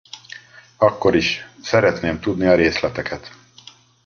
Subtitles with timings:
[0.77, 3.31] Akkor is, szeretném tudni a részleteket.